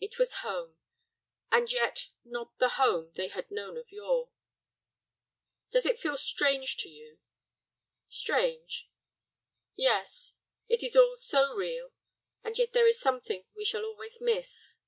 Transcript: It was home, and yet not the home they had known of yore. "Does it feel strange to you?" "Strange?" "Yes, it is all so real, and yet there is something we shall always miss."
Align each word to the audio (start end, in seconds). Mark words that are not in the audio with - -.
It 0.00 0.18
was 0.18 0.36
home, 0.40 0.78
and 1.52 1.70
yet 1.70 2.08
not 2.24 2.56
the 2.56 2.70
home 2.80 3.12
they 3.16 3.28
had 3.28 3.50
known 3.50 3.76
of 3.76 3.92
yore. 3.92 4.30
"Does 5.70 5.84
it 5.84 5.98
feel 5.98 6.16
strange 6.16 6.78
to 6.78 6.88
you?" 6.88 7.18
"Strange?" 8.08 8.90
"Yes, 9.76 10.36
it 10.70 10.82
is 10.82 10.96
all 10.96 11.18
so 11.18 11.52
real, 11.52 11.92
and 12.42 12.56
yet 12.56 12.72
there 12.72 12.86
is 12.86 12.98
something 12.98 13.44
we 13.54 13.66
shall 13.66 13.84
always 13.84 14.22
miss." 14.22 14.78